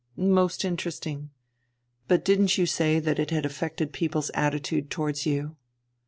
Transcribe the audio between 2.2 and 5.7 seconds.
didn't you say that it had affected people's attitude towards you?"